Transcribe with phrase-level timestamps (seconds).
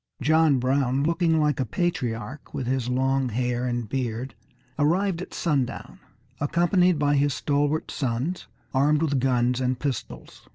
[0.19, 4.33] John Brown, looking like a patriarch with his long hair and beard,
[4.79, 5.99] arrived at sundown,
[6.39, 10.49] accompanied by his stalwart sons armed with guns and pistols.